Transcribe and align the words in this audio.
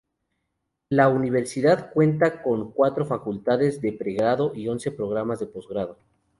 La 0.89 1.09
universidad 1.09 1.91
cuenta 1.93 2.41
con 2.41 2.71
cuatro 2.71 3.05
facultades 3.05 3.81
de 3.83 3.93
pregrado 3.93 4.51
y 4.55 4.67
once 4.67 4.89
programas 4.91 5.39
de 5.41 5.45
posgrado. 5.45 5.99